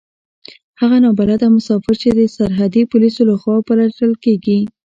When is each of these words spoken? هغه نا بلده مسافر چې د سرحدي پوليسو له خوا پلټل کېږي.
هغه 0.79 0.97
نا 1.03 1.09
بلده 1.19 1.47
مسافر 1.55 1.93
چې 2.01 2.09
د 2.17 2.19
سرحدي 2.35 2.83
پوليسو 2.91 3.21
له 3.29 3.35
خوا 3.41 3.55
پلټل 3.67 4.11
کېږي. 4.23 4.59